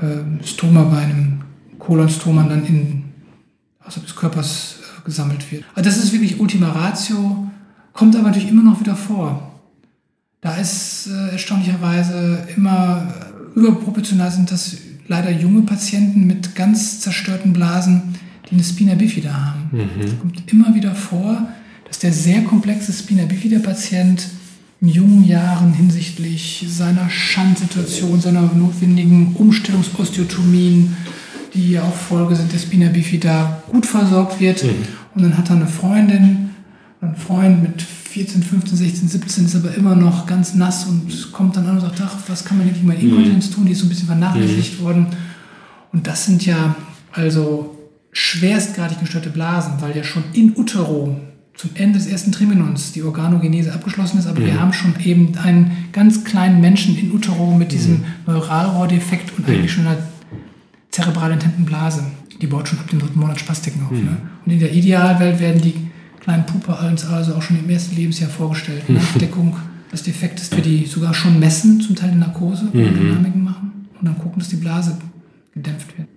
[0.00, 1.42] äh, Stoma bei einem
[1.78, 3.04] Kolonstoma dann in,
[3.84, 5.64] außerhalb des Körpers äh, gesammelt wird.
[5.74, 7.50] Also das ist wirklich Ultima Ratio,
[7.92, 9.50] kommt aber natürlich immer noch wieder vor.
[10.40, 13.12] Da ist äh, erstaunlicherweise immer
[13.56, 18.14] äh, überproportional sind das leider junge Patienten mit ganz zerstörten Blasen,
[18.48, 19.70] die eine Spina bifida haben.
[19.72, 20.04] Mhm.
[20.04, 21.48] Es kommt immer wieder vor,
[21.86, 24.26] dass der sehr komplexe Spina bifida Patient
[24.80, 30.96] in jungen Jahren hinsichtlich seiner Schandsituation, seiner notwendigen Umstellungsosteotomien,
[31.54, 34.62] die ja auch Folge sind der Spina bifida, gut versorgt wird.
[34.64, 34.70] Mhm.
[35.14, 36.50] Und dann hat er eine Freundin,
[37.00, 41.56] ein Freund mit 14, 15, 16, 17 ist aber immer noch ganz nass und kommt
[41.56, 43.66] dann an und sagt, ach, was kann man denn gegen meine Inkontinenz tun?
[43.66, 44.84] Die ist so ein bisschen vernachlässigt mhm.
[44.84, 45.06] worden.
[45.92, 46.76] Und das sind ja
[47.12, 47.73] also
[48.14, 51.20] schwerstgradig gestörte Blasen, weil ja schon in Utero
[51.56, 54.46] zum Ende des ersten Trimenons die Organogenese abgeschlossen ist, aber mhm.
[54.46, 58.04] wir haben schon eben einen ganz kleinen Menschen in Utero mit diesem mhm.
[58.26, 59.98] Neuralrohrdefekt und eigentlich schon einer
[60.90, 62.04] zerebral intenten Blase.
[62.40, 63.92] Die baut schon ab dem dritten Monat Spastiken auf.
[63.92, 64.04] Mhm.
[64.04, 64.16] Ne?
[64.44, 65.74] Und in der Idealwelt werden die
[66.20, 68.88] kleinen Puppe also auch schon im ersten Lebensjahr vorgestellt.
[68.88, 69.56] Nachdeckung
[69.92, 72.94] des Defektes, wir die sogar schon messen, zum Teil in Narkose, mhm.
[72.94, 74.96] Dynamiken machen und dann gucken, dass die Blase
[75.52, 76.08] gedämpft wird.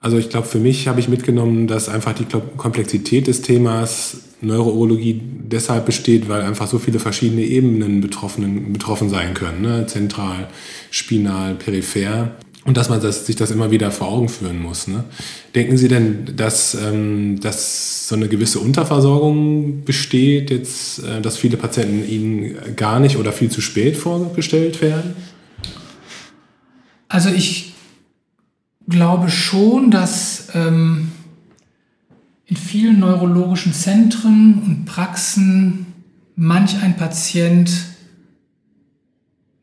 [0.00, 5.20] Also ich glaube, für mich habe ich mitgenommen, dass einfach die Komplexität des Themas Neurourologie
[5.20, 9.62] deshalb besteht, weil einfach so viele verschiedene Ebenen betroffen, betroffen sein können.
[9.62, 9.86] Ne?
[9.86, 10.48] Zentral,
[10.92, 12.36] spinal, peripher.
[12.64, 14.86] Und dass man das, sich das immer wieder vor Augen führen muss.
[14.86, 15.04] Ne?
[15.54, 21.56] Denken Sie denn, dass, ähm, dass so eine gewisse Unterversorgung besteht, jetzt, äh, dass viele
[21.56, 25.16] Patienten Ihnen gar nicht oder viel zu spät vorgestellt werden?
[27.08, 27.67] Also ich
[28.88, 31.12] glaube schon, dass ähm,
[32.46, 35.86] in vielen neurologischen Zentren und Praxen
[36.34, 37.70] manch ein Patient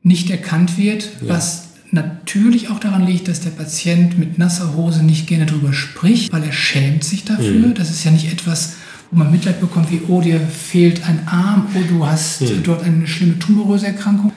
[0.04, 1.30] nicht erkannt wird, ja.
[1.30, 6.32] was natürlich auch daran liegt, dass der Patient mit nasser Hose nicht gerne darüber spricht,
[6.32, 7.68] weil er schämt sich dafür.
[7.68, 7.74] Mhm.
[7.74, 8.76] Das ist ja nicht etwas,
[9.10, 12.64] wo man Mitleid bekommt, wie, oh, dir fehlt ein Arm, oh, du hast mhm.
[12.64, 14.32] dort eine schlimme tumoröse Erkrankung.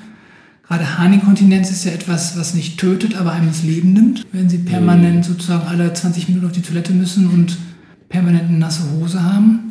[0.68, 4.26] Gerade Harninkontinenz ist ja etwas, was nicht tötet, aber einem das Leben nimmt.
[4.32, 5.22] Wenn Sie permanent mhm.
[5.22, 7.56] sozusagen alle 20 Minuten auf die Toilette müssen und
[8.10, 9.68] permanent eine nasse Hose haben.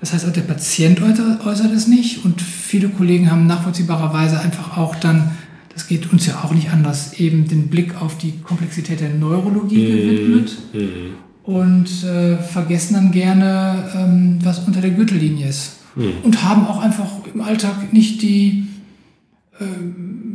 [0.00, 4.94] Das heißt, auch der Patient äußert es nicht und viele Kollegen haben nachvollziehbarerweise einfach auch
[4.94, 5.32] dann,
[5.74, 9.86] das geht uns ja auch nicht anders, eben den Blick auf die Komplexität der Neurologie
[9.86, 9.96] mhm.
[9.96, 11.52] gewidmet mhm.
[11.52, 15.78] und äh, vergessen dann gerne, ähm, was unter der Gürtellinie ist.
[15.96, 16.12] Mhm.
[16.22, 18.68] Und haben auch einfach im Alltag nicht die
[19.58, 19.64] äh,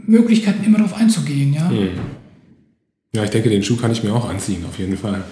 [0.05, 1.53] Möglichkeiten, immer darauf einzugehen.
[1.53, 1.69] Ja?
[1.69, 1.89] Hm.
[3.13, 5.23] ja, ich denke, den Schuh kann ich mir auch anziehen, auf jeden Fall.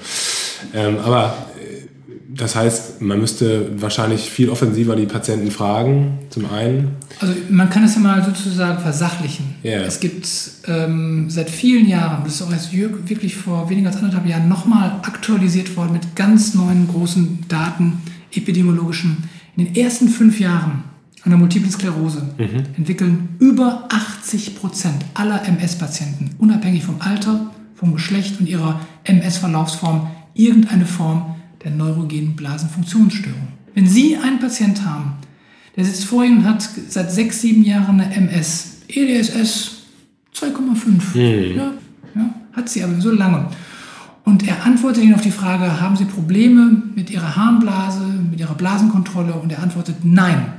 [0.74, 1.88] Ähm, aber äh,
[2.30, 6.96] das heißt, man müsste wahrscheinlich viel offensiver die Patienten fragen, zum einen.
[7.20, 9.56] Also man kann es ja mal sozusagen versachlichen.
[9.64, 9.86] Yeah.
[9.86, 10.28] Es gibt
[10.68, 15.00] ähm, seit vielen Jahren, das ist auch erst wirklich vor weniger als anderthalb Jahren nochmal
[15.04, 18.02] aktualisiert worden mit ganz neuen großen Daten,
[18.34, 19.30] epidemiologischen.
[19.58, 20.86] In den ersten fünf Jahren
[21.24, 22.64] an der Multiplen Sklerose mhm.
[22.78, 30.86] entwickeln über 80 Prozent aller MS-Patienten, unabhängig vom Alter, vom Geschlecht und ihrer MS-Verlaufsform, irgendeine
[30.86, 33.50] Form der neurogenen Blasenfunktionsstörung.
[33.74, 35.14] Wenn Sie einen Patient haben,
[35.76, 39.84] der sitzt vor Ihnen und hat seit sechs, sieben Jahren eine MS, EDSS
[40.36, 41.58] 2,5, mhm.
[41.58, 41.72] ja,
[42.16, 43.48] ja, hat sie aber so lange.
[44.24, 48.54] Und er antwortet Ihnen auf die Frage, haben Sie Probleme mit Ihrer Harnblase, mit Ihrer
[48.54, 49.34] Blasenkontrolle?
[49.34, 50.54] Und er antwortet, nein.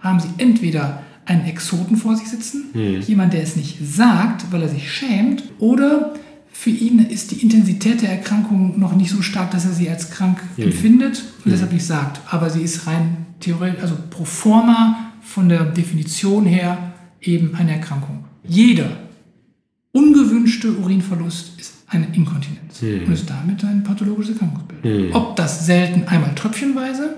[0.00, 3.00] Haben Sie entweder einen Exoten vor sich sitzen, mhm.
[3.02, 6.14] jemand, der es nicht sagt, weil er sich schämt, oder
[6.50, 10.10] für ihn ist die Intensität der Erkrankung noch nicht so stark, dass er sie als
[10.10, 10.64] krank mhm.
[10.64, 11.50] empfindet und mhm.
[11.52, 12.20] deshalb nicht sagt.
[12.30, 18.24] Aber sie ist rein theoretisch, also pro forma von der Definition her eben eine Erkrankung.
[18.46, 18.90] Jeder
[19.92, 23.06] ungewünschte Urinverlust ist eine Inkontinenz mhm.
[23.06, 24.84] und ist damit ein pathologisches Erkrankungsbild.
[24.84, 25.14] Mhm.
[25.14, 27.16] Ob das selten einmal tröpfchenweise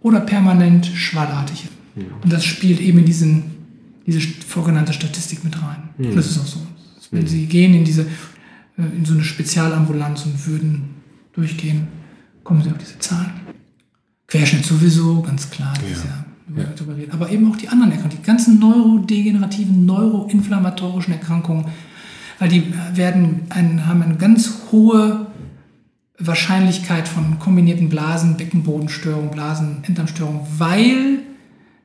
[0.00, 1.81] oder permanent schwallartig ist.
[1.94, 2.04] Mhm.
[2.22, 3.42] Und das spielt eben in diesen,
[4.06, 5.90] diese vorgenannte Statistik mit rein.
[5.98, 6.16] Und mhm.
[6.16, 6.60] das ist auch so.
[7.10, 8.06] Wenn Sie gehen in diese
[8.78, 10.90] äh, in so eine Spezialambulanz und würden
[11.32, 11.88] durchgehen,
[12.42, 13.32] kommen sie auf diese Zahlen.
[14.26, 16.24] Querschnitt sowieso, ganz klar, ja.
[16.56, 17.12] Ja, ja.
[17.12, 21.66] Aber eben auch die anderen Erkrankungen, die ganzen neurodegenerativen, neuroinflammatorischen Erkrankungen,
[22.38, 25.26] weil die werden einen, haben eine ganz hohe
[26.18, 31.20] Wahrscheinlichkeit von kombinierten Blasen, Beckenbodenstörungen, Blasenenddarmstörungen, weil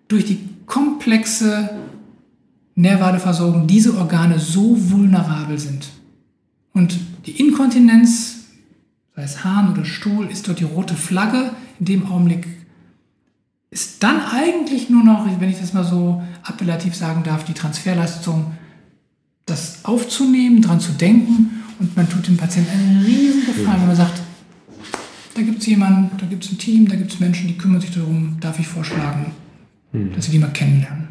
[0.08, 1.70] durch die komplexe
[2.76, 5.90] Nährwadeversorgung diese Organe so vulnerabel sind.
[6.74, 8.46] Und die Inkontinenz,
[9.16, 11.52] sei es Hahn oder Stuhl, ist dort die rote Flagge.
[11.80, 12.46] In dem Augenblick
[13.72, 18.54] ist dann eigentlich nur noch, wenn ich das mal so appellativ sagen darf, die Transferleistung,
[19.46, 23.96] das aufzunehmen, daran zu denken und man tut dem Patienten einen riesen Gefallen, wenn man
[23.96, 24.22] sagt,
[25.36, 27.82] da gibt es jemanden, da gibt es ein Team, da gibt es Menschen, die kümmern
[27.82, 29.32] sich darum, darf ich vorschlagen,
[29.92, 30.14] hm.
[30.14, 31.10] dass sie die mal kennenlernen.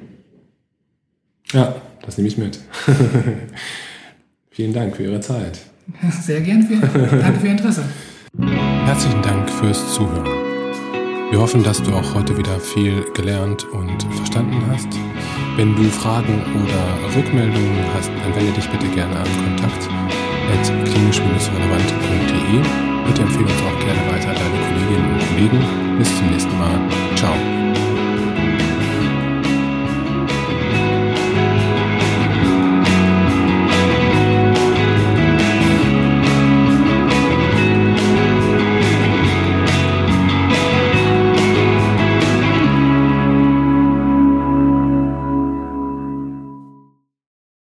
[1.53, 2.59] Ja, das nehme ich mit.
[4.51, 5.61] Vielen Dank für Ihre Zeit.
[6.23, 6.63] Sehr gern.
[6.63, 7.85] Für, danke für Ihr Interesse.
[8.85, 10.25] Herzlichen Dank fürs Zuhören.
[11.31, 14.89] Wir hoffen, dass du auch heute wieder viel gelernt und verstanden hast.
[15.57, 19.89] Wenn du Fragen oder Rückmeldungen hast, dann wende dich bitte gerne an kontakt
[20.85, 22.61] klinisch-relevant.de.
[23.07, 25.99] Bitte empfehle uns auch gerne weiter deine Kolleginnen und Kollegen.
[25.99, 26.81] Bis zum nächsten Mal.
[27.15, 27.86] Ciao.